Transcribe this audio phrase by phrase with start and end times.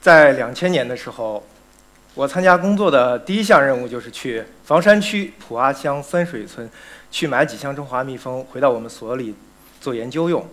[0.00, 1.44] 在两千年的时候，
[2.14, 6.68] 我参加工作的第一项任务就是去房山区普阿乡三水村，
[7.10, 9.34] 去买几箱中华蜜蜂回到我们所里
[9.80, 10.46] 做研究用。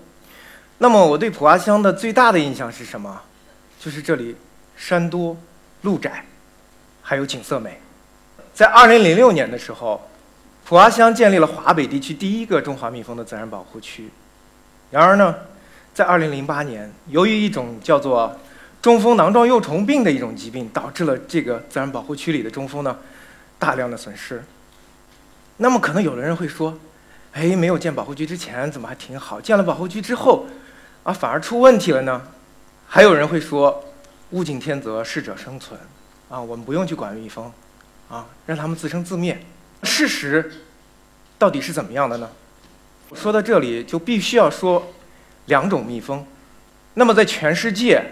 [0.80, 3.21] 那么我对普阿乡的最大的印象是什么？
[3.80, 4.36] 就是这里
[4.75, 5.38] 山多
[5.84, 6.25] 路窄，
[7.02, 7.79] 还有景色美。
[8.54, 10.09] 在二零零六年的时候，
[10.66, 14.09] 普阿乡建立了华北地区第一个中华蜜蜂的自然保护区。
[14.91, 15.34] 然而呢，
[15.93, 18.38] 在二零零八年，由于一种叫做
[18.81, 22.98] 中蜂囊状幼虫病的一种疾病，导致了这个自然保护区里的中蜂呢
[23.59, 24.44] 大量的损失。
[25.58, 26.77] 那么可能有的人会说
[27.34, 29.41] ：“哎，没有建保护区之前怎么还挺好？
[29.41, 30.45] 建了保护区之后，
[31.03, 32.22] 啊反而出问题了呢？”
[32.88, 33.84] 还有人会说
[34.31, 35.78] ：“物竞天择，适者生存，
[36.30, 37.52] 啊，我们不用去管蜜蜂，
[38.09, 39.38] 啊，让它们自生自灭。”
[39.84, 40.52] 事实
[41.38, 42.30] 到底是怎么样的呢？
[43.14, 44.94] 说到这里，就必须要说
[45.45, 46.25] 两种蜜蜂。
[46.95, 48.03] 那么在全世界，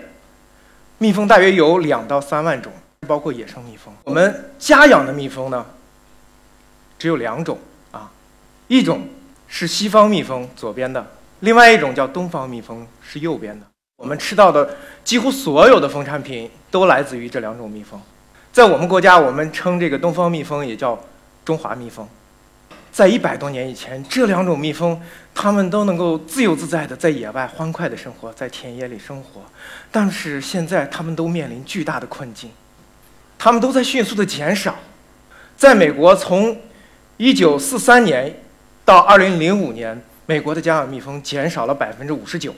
[0.97, 2.71] 蜜蜂大约有两到三万种，
[3.05, 3.93] 包括野生蜜蜂。
[4.05, 5.65] 我们家养的蜜蜂呢，
[6.97, 7.57] 只有两种
[7.91, 8.09] 啊，
[8.67, 9.07] 一种
[9.47, 11.03] 是西方蜜蜂，左边的；
[11.41, 13.65] 另外一种叫东方蜜蜂，是右边的。
[13.97, 18.01] 我们吃到的几乎所有的蜂产品都来自于这两种蜜蜂。
[18.53, 20.97] 在我们国家，我们称这个东方蜜蜂也叫
[21.43, 22.07] 中华蜜蜂。
[22.95, 24.97] 在一百多年以前，这两种蜜蜂，
[25.33, 29.41] 它们都能够自由自在的在野外欢快的生活，在田野里生活。
[29.91, 32.51] 但是现在，它们都面临巨大的困境，
[33.37, 34.77] 它们都在迅速的减少。
[35.57, 36.57] 在美国，从
[37.17, 38.33] 1943年
[38.85, 42.55] 到2005年，美国的家养蜜蜂减少了百分之五十九。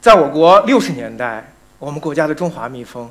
[0.00, 3.08] 在我国六十年代，我们国家的中华蜜蜂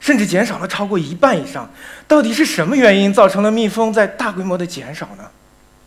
[0.00, 1.70] 甚至减少了超过一半以上。
[2.08, 5.24] 到底是什么原因造成了蜜蜂在大规模的减少呢？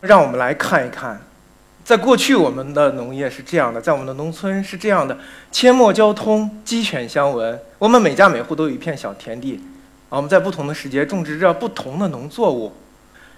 [0.03, 1.17] 让我们来看一看，
[1.81, 5.17] 在过去我们的农业是这样的，在我们的农村是这样的：
[5.49, 7.57] 阡陌交通，鸡犬相闻。
[7.79, 9.61] 我们每家每户都有一片小田地，
[10.09, 12.73] 啊，我们在不同的时节种植着不同的农作物。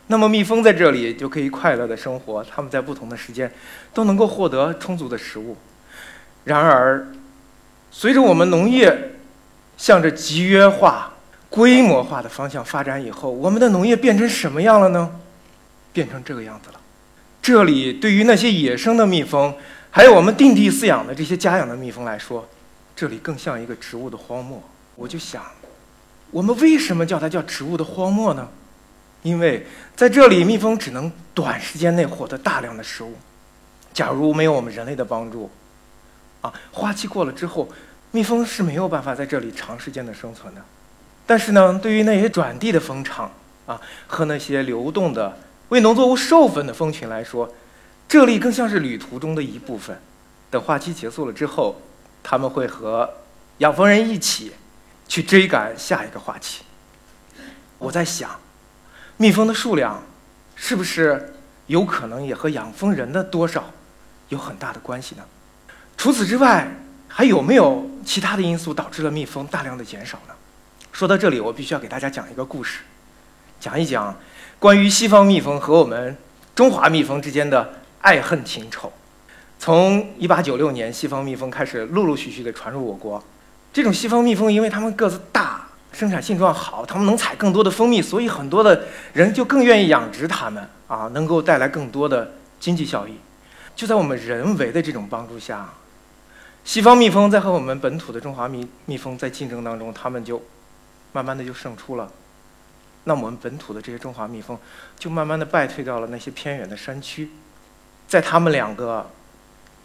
[0.08, 3.52] 那么蜜蜂在这里就可以快乐的生活，它们在不同的时间
[3.93, 5.55] 都能够获得充足的食物。
[6.45, 7.05] 然而，
[7.92, 9.11] 随着我们农业
[9.77, 11.14] 向着集约化、
[11.48, 15.11] 规模化的方向发展以后，我们的农业变成什么样了呢？
[15.95, 16.82] 变成这个样子了。
[17.42, 19.56] 这里对于那些野生的蜜蜂，
[19.89, 22.45] 还有我们定地饲养的这些家养的蜜蜂来说，
[22.94, 24.61] 这里更像一个植物的荒漠。
[24.95, 25.42] 我就想，
[26.32, 28.50] 我们为什么叫它叫植物的荒漠呢？
[29.23, 33.14] 因为在这里，蜜蜂只能短时间内获得大量的食物。
[33.94, 35.50] 假如没有我们人类的帮助，
[36.42, 37.70] 啊，花期过了之后，
[38.11, 40.61] 蜜蜂是没有办法在这里长时间的生存的。
[41.26, 43.32] 但是呢，对于那些转地的蜂场
[43.66, 45.38] 啊，和那些流动的。
[45.70, 47.52] 为农作物授粉的蜂群来说，
[48.08, 49.99] 这里更像是旅途中的一部分。
[50.52, 51.81] 等花期结束了之后，
[52.21, 53.09] 他们会和
[53.58, 54.54] 养蜂人一起
[55.08, 56.64] 去追赶下一个花期。
[57.80, 58.39] 我在想，
[59.17, 60.04] 蜜蜂的数量
[60.55, 61.33] 是不是
[61.65, 63.71] 有可能也和养蜂人的多少
[64.30, 65.23] 有很大的关系呢？
[65.98, 66.71] 除此之外，
[67.08, 70.36] 还有没有其他的因素导致了蜜蜂大量的减少呢？
[70.92, 72.81] 说到这里，我必须要给大家讲一个故事，
[73.59, 74.15] 讲一讲。
[74.60, 76.16] 关于西方蜜蜂和我们
[76.55, 78.92] 中华蜜蜂之间的爱恨情仇，
[79.60, 83.23] 从1896年西方蜜蜂开始陆陆续续的传入我国。
[83.73, 93.16] 这种西方蜜蜂，因为它们个子大，生产性状好，它们能采更多的蜂蜜，所以很多的人就更愿意养殖它们啊，能够带来更多的经济效益。
[93.76, 95.70] 就在我们人为的这种帮助下，
[96.64, 100.42] 西方蜜蜂在和我们本土的中华蜜蜜蜂在竞争当中，它们就
[101.11, 102.10] 慢慢的就胜出了。
[103.05, 104.58] 那我们本土的这些中华蜜蜂，
[104.99, 107.30] 就慢慢的败退到了那些偏远的山区，
[108.08, 109.10] 在他们两个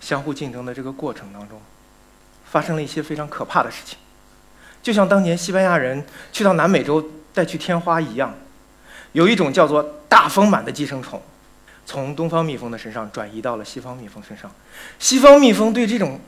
[0.00, 1.60] 相互竞争的这个过程当中，
[2.46, 3.98] 发生了一些非常可怕的事情，
[4.82, 8.34] 就像当年西班牙人去到南美洲带去天花一样，
[9.12, 11.22] 有一种叫做大丰满的寄生虫，
[11.84, 14.50] 从东方蜜蜂的身上转移到了西方蜜蜂身上，
[14.98, 16.18] 西方蜜蜂对这种。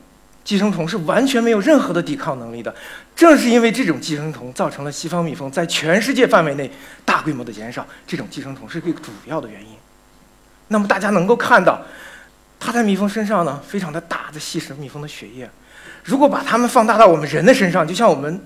[0.43, 2.73] 寄生虫是完全没有任何的抵抗能力的，
[3.15, 6.69] 正是因为这种寄生虫造成了西方蜜蜂在全世界范围内
[7.05, 7.87] 大规模的减少。
[8.05, 9.69] 这种寄生虫是一个主要的原因。
[10.67, 11.81] 那么大家能够看到，
[12.59, 15.49] 它在蜜蜂身上呢，非常的大，在吸食蜜蜂的血液。
[16.03, 18.41] 如果把它们放大到我们人的身上，就像我们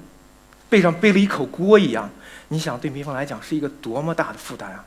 [0.69, 2.09] 背上背了一口锅一样，
[2.49, 4.85] 你想对蜜蜂来讲是一个多么大的负担啊！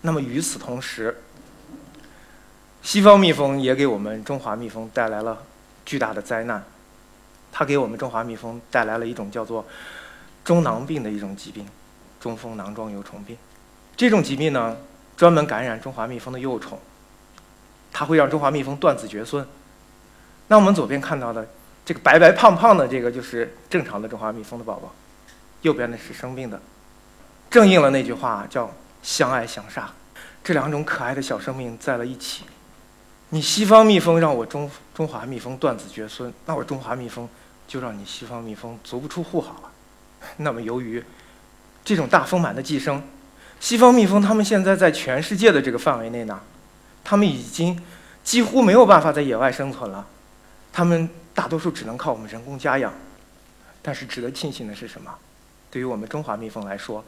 [0.00, 1.16] 那么与此同时，
[2.82, 5.38] 西方蜜蜂也给我们中华蜜蜂带来了。
[5.84, 6.62] 巨大的灾难，
[7.50, 9.66] 它给我们中华蜜蜂带来了一种叫做
[10.44, 11.66] 中囊病的一种疾病，
[12.20, 13.36] 中蜂囊状幼虫病。
[13.96, 14.76] 这种疾病呢，
[15.16, 16.78] 专门感染中华蜜蜂的幼虫，
[17.92, 19.46] 它会让中华蜜蜂断子绝孙。
[20.48, 21.46] 那我们左边看到的
[21.84, 24.92] 这个白白胖胖的这个就是正常的中华蜜蜂的宝宝，
[25.62, 26.60] 右边的是生病的，
[27.50, 28.72] 正应了那句话，叫
[29.02, 29.90] 相爱相杀。
[30.42, 32.44] 这两种可爱的小生命在了一起。
[33.32, 37.28] 你西方蜜蜂让我中中华蜜蜂断子绝孙，那我中华蜜蜂
[37.68, 39.70] 就让你西方蜜蜂足不出户好了。
[40.38, 41.02] 那么由于
[41.84, 43.00] 这种大丰满的寄生，
[43.60, 46.40] 西方蜜蜂它们现在在全世界的这个范围内呢，
[47.04, 47.80] 它们已经
[48.24, 50.04] 几乎没有办法在野外生存了，
[50.72, 52.92] 它们大多数只能靠我们人工家养。
[53.80, 55.14] 但是值得庆幸的是什么？
[55.70, 57.04] 对于我们中华蜜蜂来说，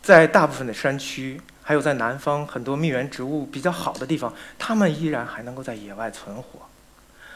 [0.00, 1.40] 在大部分的山区。
[1.68, 6.60] 还有在南方很多蜜源植物比较好的地方，它们依然还能够在野外存活。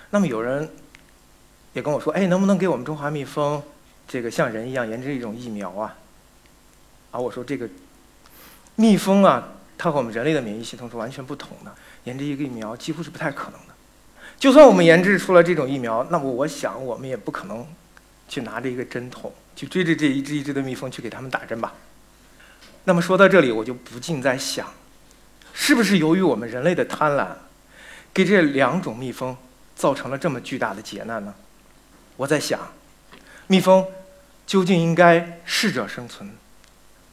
[0.08, 0.70] 那么有人
[1.74, 3.62] 也跟我说：“哎，能不能给我们中华蜜蜂
[4.08, 5.94] 这个像人一样研制一种疫苗啊？”
[7.12, 7.68] 啊，我说这个
[8.76, 11.70] 蜜蜂啊，它和我们人类的免疫系统是完全不同的，
[12.04, 13.74] 研制一个疫苗几乎是不太可能的。
[14.38, 17.66] 就算我们研制出了这种疫苗，那么我想我们也不可能
[18.30, 21.74] 去拿着一个针筒去追着这一只一只的蜜蜂去给它们打针吧。
[22.84, 24.66] 那么说到这里，我就不禁在想，
[25.52, 27.28] 是不是由于我们人类的贪婪，
[28.12, 29.36] 给这两种蜜蜂
[29.76, 31.32] 造成了这么巨大的劫难呢？
[32.16, 32.58] 我在想，
[33.46, 33.86] 蜜蜂
[34.46, 36.28] 究竟应该适者生存，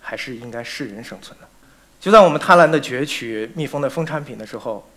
[0.02, 1.46] 还是应该适人生存呢？
[2.00, 4.90] 就在我们贪婪的攫取蜜蜂的蜂产品的时候，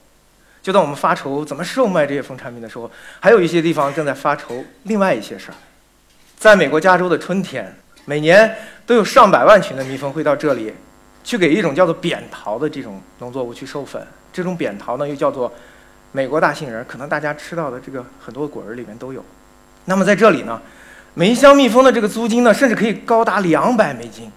[0.63, 2.91] 就在我们发愁怎么售卖这些蜂产品的时候，
[3.21, 5.55] 还有一些地方正在发愁另外一些事儿。
[6.39, 7.77] 在美国加州的春天。
[8.05, 10.75] 每年都有上百万群的蜜蜂会到这里，
[11.23, 14.05] 去给一种叫做扁桃的这种农作物去授粉。
[14.33, 15.53] 这种扁桃呢，又叫做
[16.11, 19.25] 美国大杏仁，可能大家吃到的这个很多果仁里面都有。
[19.85, 20.61] 那么在这里呢，
[21.15, 24.33] 每一箱蜜蜂的这个租金呢，甚至可以高达两百美金。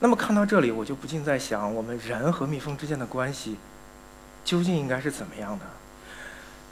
[0.00, 3.56] 那么看到这里，我就不禁在想，我们人和蜜蜂之间的关系
[4.44, 5.64] 究竟应该是怎么样的？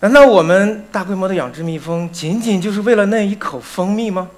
[0.00, 4.29] 难道我们大规模的养殖蜜蜂，仅仅就是为了那一口蜂蜜吗？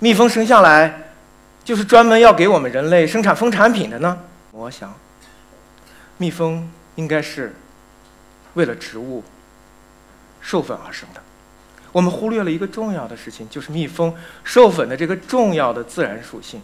[0.00, 1.13] 蜜蜂生下来。
[1.64, 4.18] 就是专门要给我们人类生产蜂产品的呢？
[4.50, 4.94] 我想，
[6.18, 7.54] 蜜蜂应该是
[8.52, 9.24] 为了植物
[10.42, 11.22] 授粉而生的。
[11.90, 14.14] 我们忽略了一个重要的事情，就是蜜蜂
[14.44, 16.60] 授粉的这个重要的自然属性。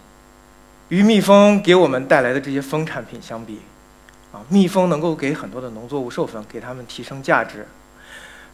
[0.91, 3.61] 与蜜蜂给我们带来的这些蜂产品相比，
[4.32, 7.67] 啊，蜜蜂能够给很多的农作物授粉，给它们提升价值。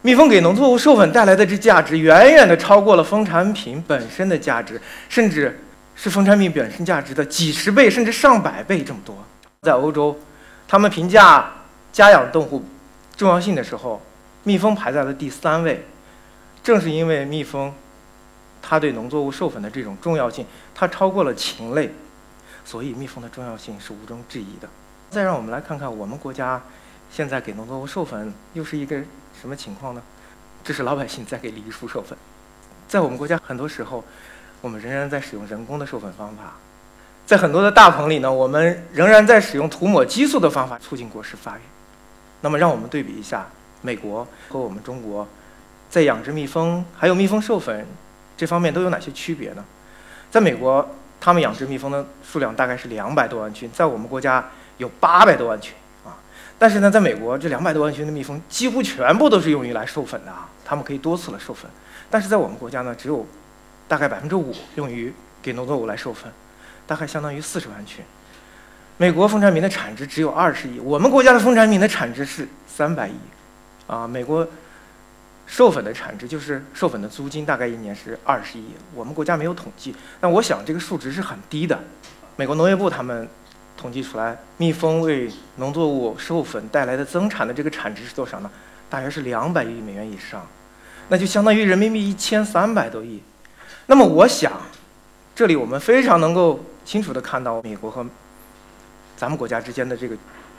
[0.01, 4.79] 蜜蜂给农作物授粉带来的这价值，远远的超过了蜂产品本身的价值，
[5.09, 5.59] 甚至。
[5.99, 9.17] 是蜂产品本身价值的几十倍甚至上百倍这么多。
[9.63, 10.15] 在欧洲，
[10.67, 11.51] 他们评价
[11.91, 12.63] 家养动物
[13.17, 13.99] 重要性的时候，
[14.43, 15.83] 蜜蜂排在了第三位。
[16.63, 17.73] 正是因为蜜蜂，
[18.61, 20.45] 它对农作物授粉的这种重要性，
[20.75, 21.91] 它超过了禽类，
[22.63, 24.69] 所以蜜蜂的重要性是毋庸置疑的。
[25.09, 26.61] 再让我们来看看我们国家
[27.11, 28.97] 现在给农作物授粉又是一个
[29.41, 30.01] 什么情况呢？
[30.63, 32.15] 这是老百姓在给梨树授粉。
[32.87, 34.03] 在我们国家，很多时候。
[34.61, 36.53] 我们仍然在使用人工的授粉方法，
[37.25, 41.61] 在很多的大棚里呢，我们仍然在使用涂抹激素的方法促进果实发育。
[42.41, 43.47] 那么，让我们对比一下
[43.81, 45.27] 美国和我们中国，
[45.89, 47.85] 在养殖蜜蜂还有蜜蜂授粉
[48.35, 49.63] 这方面都有哪些区别呢？
[50.31, 50.89] 在美国，
[51.21, 54.43] 他们养殖蜜蜂的数量大概是两百多万群，在我们国家
[54.77, 56.17] 有八百多万群啊。
[56.57, 61.69] 但是呢，在美国这两百多万群的蜜蜂几乎全部都是用于来授粉的啊，它们可以多次的授粉。
[62.09, 63.23] 但是在我们国家呢，只有。
[63.87, 66.31] 大概百分之五用于给农作物来授粉，
[66.85, 68.03] 大概相当于四十万群。
[68.97, 73.13] 美国蜂产品的产值只有二十亿，我们国家的蜂产品的产值是三百亿。
[73.85, 74.45] 啊，美国
[75.45, 81.79] 授粉的产值就是授粉的租金大概一年是二十亿，我们国家没有统计，但我想这个数值是很低的。
[82.35, 83.25] 美国农业部他们
[83.77, 88.51] 统计出来，蜜蜂为农作物授粉带来的增产的这个产值是多少呢？
[88.89, 90.45] 大约是两百亿美元以上，
[91.07, 93.21] 那就相当于人民币一千三百多亿。
[93.89, 94.51] 那么我想，
[95.33, 98.05] 这里我们非常能够清楚的看到美国和
[99.15, 100.15] 咱们国家之间的这个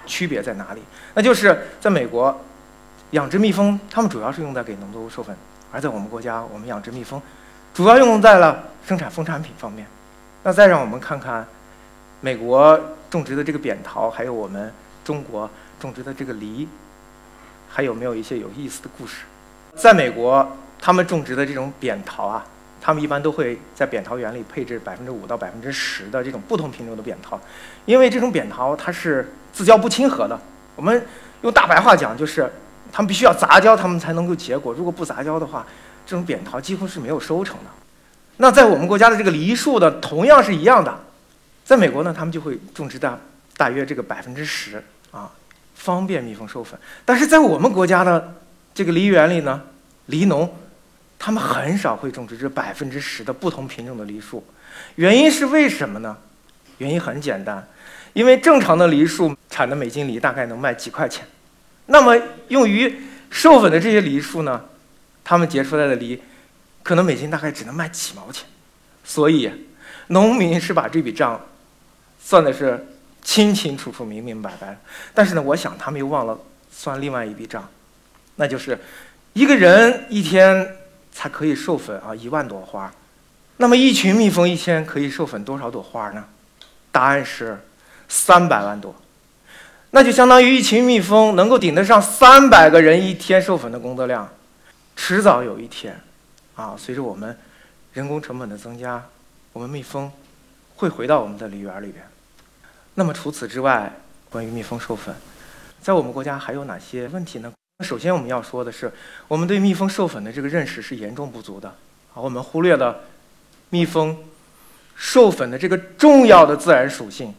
[0.06, 0.82] 区别在哪里。
[1.12, 2.34] 那就是在美国，
[3.10, 5.34] 养殖蜜蜂，他们主要是用在给农作物授粉；
[5.70, 7.20] 而在我们国家，我们养殖蜜蜂，
[7.74, 9.86] 主要用在了生产蜂产品方面。
[10.42, 11.46] 那再让我们看看
[12.22, 12.80] 美国
[13.10, 14.72] 种植的这个扁桃，还有我们
[15.04, 16.66] 中国种植的这个梨，
[17.68, 19.24] 还有没有一些有意思的故事？
[19.76, 22.42] 在美国，他们种植的这种扁桃啊。
[22.80, 27.38] 他们一般都会在扁桃园里配置百分之五到百分之十的这种不同品种的扁桃，
[27.84, 30.38] 因为这种扁桃它是自交不亲和的。
[30.76, 31.04] 我们
[31.42, 32.50] 用大白话讲，就是
[32.92, 34.72] 它们必须要杂交，它们才能够结果。
[34.72, 35.66] 如果不杂交的话，
[36.06, 37.70] 这种扁桃几乎是没有收成的。
[38.36, 41.00] 那在我们国家的这个梨树呢，同样是一样的。
[41.64, 43.18] 在美国呢，他们就会种植大
[43.56, 45.30] 大约这个百分之十啊，
[45.74, 46.78] 方便蜜蜂授粉。
[47.04, 48.34] 但是在我们国家的
[48.72, 49.60] 这个梨园里呢，
[50.06, 50.48] 梨农。
[51.18, 54.46] 他们很少会种植这百分之十的不同品种的梨树。
[54.94, 56.16] 原因是为什么呢？
[56.78, 57.66] 原因很简单，
[58.12, 61.26] 因为正常的梨树产的每斤梨大概能卖几块钱，
[61.86, 62.16] 那么
[62.48, 64.64] 用于授粉的这些梨树呢，
[65.24, 66.22] 他们结出来的梨
[66.84, 68.46] 可能每斤大概只能卖几毛钱，
[69.02, 69.50] 所以
[70.08, 71.40] 农民是把这笔账
[72.22, 72.86] 算的是
[73.22, 74.78] 清清楚楚、明明白白。
[75.12, 76.38] 但是呢，我想他们又忘了
[76.70, 77.68] 算另外一笔账，
[78.36, 78.78] 那就是
[79.32, 80.76] 一个人一天
[81.18, 82.94] 才可以授粉啊一万朵花，
[83.56, 86.24] 那么一群蜜蜂一天可以授粉多少朵花呢？
[86.92, 87.58] 答案是
[88.08, 88.94] 三百万朵，
[89.90, 94.28] 那就相当于一群蜜蜂能够顶得上三百个人一天授粉的工作量。
[94.94, 96.00] 迟早有一天，
[96.54, 97.36] 啊，随着我们
[97.94, 99.04] 人工成本的增加，
[99.52, 100.08] 我们蜜蜂
[100.76, 102.04] 会回到我们的梨园里边。
[102.94, 103.92] 那么除此之外，
[104.30, 105.12] 关于蜜蜂授粉，
[105.82, 107.52] 在我们国家还有哪些问题呢？
[107.84, 108.92] 首先我们要说的是，
[109.28, 111.68] 我们对蜜蜂授粉的这个认识是严重不足的。
[112.12, 113.04] 啊，我们忽略了
[113.70, 114.16] 蜜蜂。
[115.00, 117.32] 授粉的这个重要的自然属性，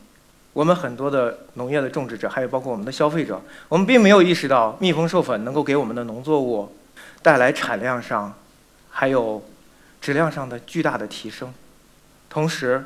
[0.53, 6.73] 我们很多的农业的种植者，还有包括我们的消费者，我们并没有意识到蜜蜂授粉能够给我们的农作物
[7.21, 8.33] 带来产量上，
[8.89, 9.43] 还有
[9.99, 11.53] 质量上的巨大的提升。
[12.29, 12.81] 同时，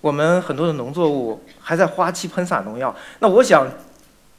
[0.00, 2.92] 我们很多的农作物还在花期喷洒农药。
[3.20, 3.68] 那我想，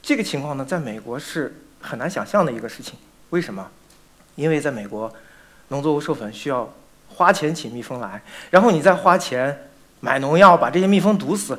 [0.01, 2.97] 这个情况呢，在美国是很难想象的一个事情。
[3.29, 3.69] 为什么？
[4.35, 5.13] 因为在美国，
[5.67, 6.73] 农作物授粉需要。
[7.07, 9.69] 花钱请蜜蜂来，然后你再花钱
[10.01, 11.57] 买农药把这些蜜蜂毒死，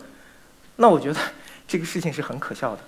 [0.75, 1.19] 那我觉得
[1.67, 2.83] 这个事情是很可笑的。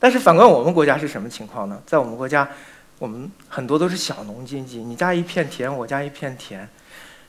[0.00, 1.80] 但是反观我们国家是什么情况呢？
[1.86, 2.48] 在我们国家，
[2.98, 6.68] 我们很多都是小农经济，你家一片田，我家一片田，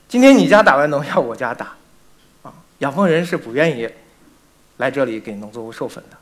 [0.07, 1.75] 今天你家打完农药，我家打，
[2.41, 3.87] 啊，养蜂人是不愿意
[4.77, 6.17] 来这里给农作物授粉的。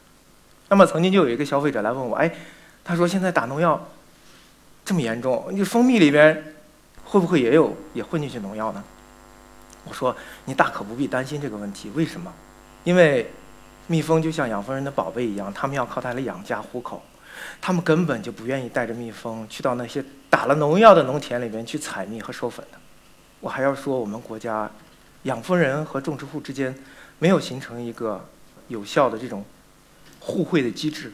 [0.67, 2.29] 那么曾经就有一个消费者来问我，哎，
[2.89, 3.88] 他说现在打农药
[4.84, 6.55] 这么严重，你蜂蜜里边。
[7.05, 8.84] 会不会也有也混进去农药呢？
[9.84, 10.15] 我说
[10.46, 11.91] 你大可不必担心这个问题。
[11.96, 12.31] 为什么？
[12.84, 13.31] 因为
[13.88, 17.01] 蜜蜂就像养蜂人的宝贝一样，他们要靠它来养家糊口，
[17.60, 22.77] 他们根本就不愿意带着蜜蜂去到那些打了农药的农田里面去采蜜和授粉的。
[23.39, 24.69] 我还要说，我们国家
[25.24, 26.75] 养蜂人和种植户之间
[27.17, 28.24] 没有形成一个
[28.67, 29.43] 有效的这种
[30.19, 31.12] 互惠的机制。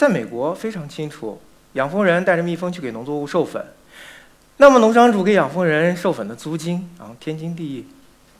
[0.00, 1.38] 在美国非常清楚，
[1.74, 3.62] 养蜂人带着蜜蜂去给农作物授粉。
[4.56, 7.86] 那么，农场主给养蜂人授粉的租金啊，天经地义。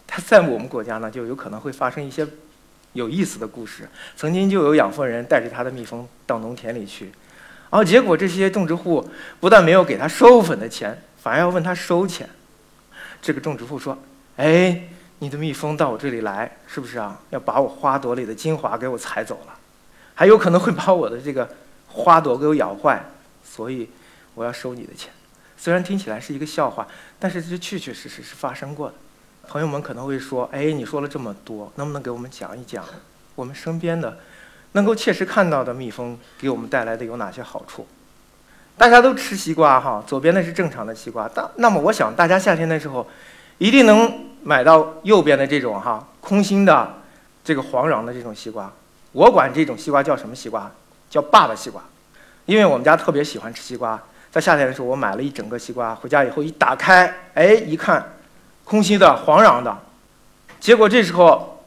[0.07, 2.27] 他在我们国家呢，就有可能会发生一些
[2.95, 3.87] 有意思的故事。
[4.17, 7.13] 曾经就有养蜂人带着他的蜜蜂到农田里去，
[7.69, 9.07] 然后结果这些种植户
[9.39, 12.27] 不但没有给他授粉的钱，反而要问他收钱。
[13.21, 13.99] 这个种植户说
[14.39, 14.85] ：“哎，
[15.19, 17.21] 你的蜜蜂到我这里来，是不是啊？
[17.29, 19.60] 要把我花朵里的精华给我采走了，
[20.21, 21.49] 还有可能会把我的这个
[21.89, 23.03] 花朵给我咬坏，
[23.43, 23.89] 所以
[24.35, 25.11] 我要收你的钱。”
[25.57, 26.87] 虽然听起来是一个笑话，
[27.19, 28.95] 但是这确确实实是发生过的。
[29.49, 32.85] 朋友们可能会说：“哎，你说了这么多，能不能给我们讲一讲，
[33.35, 34.19] 我们身边的
[34.73, 37.87] 能够切实看到的蜜蜂给我们带来的有哪些好处？”
[38.77, 43.09] 大家都吃西瓜哈，左边的是正常的西瓜，但那么我想大家夏天的时候
[43.57, 46.97] 一定能买到右边的这种哈空心的
[47.43, 48.71] 这个黄瓤的这种西瓜。
[49.13, 50.71] 我管这种西瓜叫什么西瓜？
[51.09, 51.83] 叫爸爸西瓜，
[52.47, 54.01] 因为我们家特别喜欢吃西瓜。
[54.31, 58.13] 在夏天的时候，我买了一整个西瓜，回家以后一打开，哎，一看，
[58.63, 59.77] 空心的、黄瓤的。
[60.61, 61.65] 结果这时候，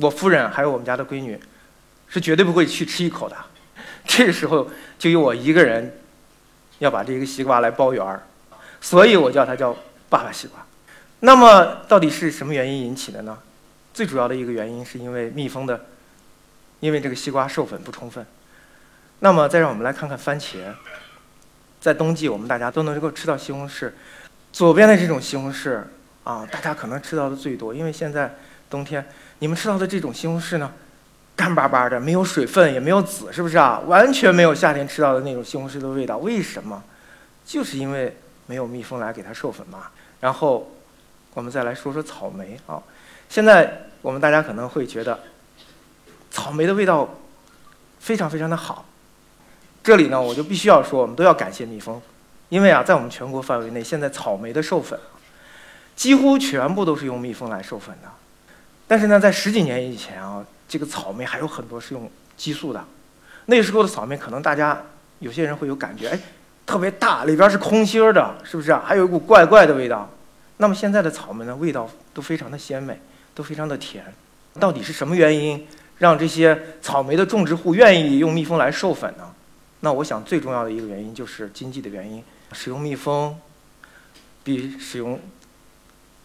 [0.00, 1.40] 我夫人还有我们家的闺女，
[2.06, 3.36] 是绝对不会去吃一口的。
[4.04, 5.98] 这个时候就由我一个人
[6.78, 8.22] 要把这个西瓜来包圆儿，
[8.80, 9.76] 所以我叫它叫
[10.08, 10.64] 爸爸西瓜。
[11.18, 13.38] 那么到底是什么原因引起的呢？
[13.92, 15.86] 最主要的一个原因是因为蜜蜂的，
[16.82, 18.26] 因为这个西瓜授粉不充分。
[19.20, 20.56] 那么再让我们来看看番茄。
[21.80, 23.92] 在冬季，我们大家都能够吃到西红柿。
[24.52, 25.80] 左边的这种西红柿
[26.24, 28.34] 啊，大家可能吃到的最多，因为现在
[28.68, 29.06] 冬天，
[29.38, 30.72] 你们吃到的这种西红柿呢，
[31.36, 33.80] 干巴巴的，没有水分，也没有籽，是不是啊？
[33.86, 36.18] 完全没有夏天吃到的那种西红柿的味道。
[36.18, 36.82] 为什么？
[37.44, 39.86] 就是因为没有蜜蜂来给它授粉嘛。
[40.20, 40.68] 然后，
[41.34, 42.82] 我们再来说说草莓啊。
[43.28, 45.18] 现在我们大家可能会觉得，
[46.32, 47.08] 草莓的味道
[48.00, 48.86] 非常非常的好。
[49.84, 52.00] 这里呢，我就必须要说，我们都要感谢蜜蜂，
[52.48, 54.98] 因为啊，在我们全国范围内，现在草莓的授粉
[55.94, 58.08] 几乎全部都是用蜜蜂来授粉的。
[58.88, 62.82] 但是呢，在十几年以前啊，这个草莓还有很多是用激素的。
[63.46, 64.80] 那时候的草莓，可能大家
[65.18, 66.18] 有些人会有感觉，哎，
[66.64, 68.72] 特别大，里边是空心儿的，是不是？
[68.74, 70.08] 还有一股怪怪的味道。
[70.58, 73.00] 那么现在的草莓呢，味道都非常的鲜美，
[73.34, 74.04] 都非常的甜。
[74.60, 75.66] 到底是什么原因
[76.02, 79.32] 让这些草莓的种植户愿意用蜜蜂来授粉呢？
[79.80, 83.38] 那我想最重要的一个原因就是经济的原因，使用蜜蜂
[84.42, 85.20] 比使用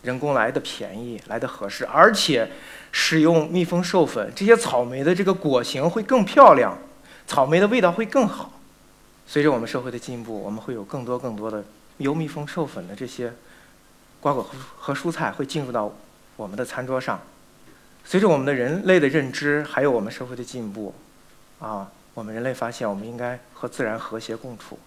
[0.01, 2.50] 人工来的便宜，来的合适，而且
[2.91, 6.75] 使用蜜蜂授粉，这些草莓的这个果形会更漂亮，
[7.27, 8.60] 草莓的味道会更好。
[9.27, 11.63] 随着我们社会的进步，我们会有更多更多的
[11.98, 13.31] 由蜜蜂授粉的这些
[14.19, 15.93] 瓜果和和蔬菜会进入到
[16.36, 17.22] 我们的餐桌上。
[18.09, 20.95] 随着我们的人类的认知，还有我们社会的进步，
[21.59, 24.79] 啊，我们人类发现我们应该和自然和谐共处。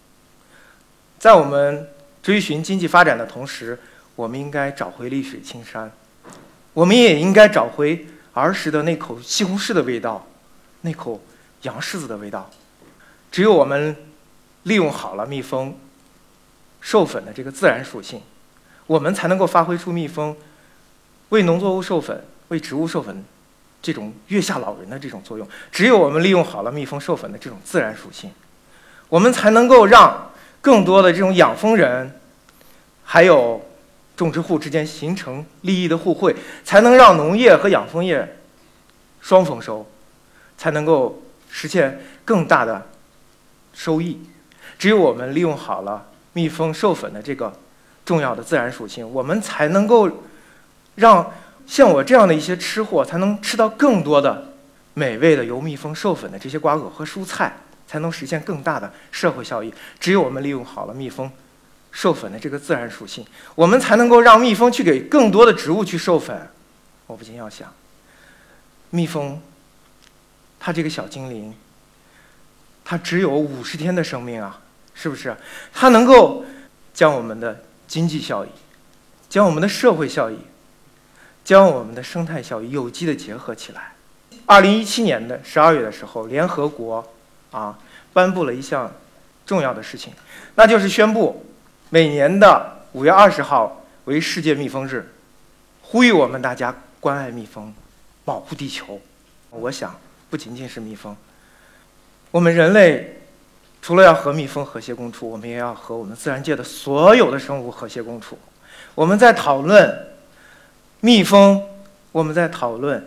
[1.18, 1.86] 在我们
[2.22, 3.78] 追寻经济发展的同时，
[4.16, 5.92] 我们应该找回绿水青山，
[6.72, 10.26] 我们也应该找回儿时的那口西红柿的味道，
[10.80, 11.22] 那口
[11.60, 12.50] 洋柿子的味道。
[13.30, 13.94] 只有我们
[14.62, 15.78] 利用好了蜜蜂
[16.80, 18.22] 授粉的这个自然属性，
[18.86, 20.34] 我们才能够发挥出蜜蜂
[21.28, 22.24] 为农作物授粉。
[22.50, 23.24] 为植物授粉，
[23.80, 28.30] 这种月下老人的这种作用，只有我们利用好了蜜蜂授粉的这种自然属性，
[29.08, 32.18] 我们才能够让更多的这种养蜂人，
[33.04, 33.64] 还有
[34.16, 38.36] 种植户之间形成利益的互惠，才能让农业和养蜂业
[39.20, 39.88] 双丰收，
[40.58, 42.88] 才能够实现更大的
[43.72, 44.20] 收益。
[44.76, 47.52] 只有我们利用好了蜜蜂授粉的这个
[48.04, 50.10] 重要的自然属性，我们才能够
[50.96, 51.32] 让。
[51.70, 54.54] 像我这样的一些吃货，才能吃到更多的
[54.94, 59.72] 美味的由蜜蜂授粉的这些瓜果和蔬菜，才能实现更大的社会效益。
[60.00, 61.30] 只有我们利用好了蜜蜂
[61.92, 63.24] 授粉的这个自然属性，
[63.54, 66.50] 我们才能够让蜜蜂去给更多的植物去授粉。
[67.06, 67.72] 我不禁要想，
[68.90, 69.40] 蜜蜂，
[70.58, 71.54] 它这个小精灵，
[72.84, 74.60] 它只有五十天的生命啊，
[74.92, 75.36] 是不是？
[75.72, 76.44] 它能够
[76.92, 78.48] 将我们的经济效益，
[79.28, 80.36] 将我们的社会效益。
[81.44, 83.92] 将我们的生态效益有机的结合起来。
[84.46, 87.04] 二零一七年的十二月的时候，联合国
[87.52, 87.78] 啊
[88.12, 88.92] 颁布了一项
[89.46, 90.12] 重要的事情，
[90.56, 91.46] 那就是宣布
[91.88, 95.08] 每年的五月二十号为世界蜜蜂日，
[95.82, 97.72] 呼吁我们大家关爱蜜蜂，
[98.24, 99.00] 保护地球。
[99.50, 99.94] 我想，
[100.28, 101.16] 不仅仅是蜜蜂，
[102.32, 103.20] 我们人类
[103.80, 108.36] 除了要和蜜蜂和谐共处，我们也要和我们自然界的所有的生物和谐共处。
[108.94, 110.09] 我们在讨论。
[111.00, 111.62] 蜜蜂，
[112.12, 113.06] 我们在讨论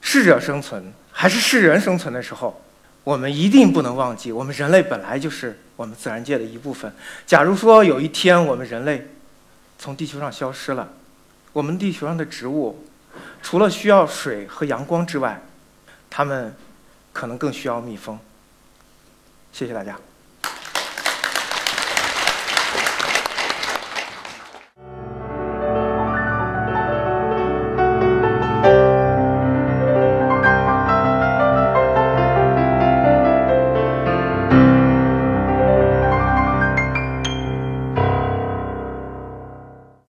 [0.00, 2.62] 适者生存还是适人生存的时候，
[3.04, 6.92] 我们一定不能忘记，我们人类本来就是我们自然界的一部分。
[7.26, 9.08] 假如说有一天我们人类
[9.78, 10.88] 从地球上消失了，
[11.52, 12.86] 我们地球上的植物
[13.42, 15.42] 除了需要水和阳光之外，
[16.10, 16.54] 它们
[17.12, 18.18] 可能更需要蜜蜂。
[19.52, 19.98] 谢谢大家。